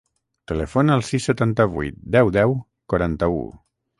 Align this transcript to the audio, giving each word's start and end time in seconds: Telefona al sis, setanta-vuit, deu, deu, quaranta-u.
Telefona 0.51 0.95
al 0.99 1.03
sis, 1.09 1.27
setanta-vuit, 1.31 2.01
deu, 2.17 2.33
deu, 2.39 2.57
quaranta-u. 2.95 3.41